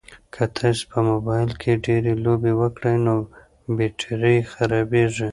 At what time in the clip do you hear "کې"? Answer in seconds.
1.61-1.81